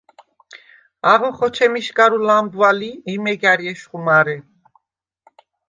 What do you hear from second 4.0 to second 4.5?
მარე.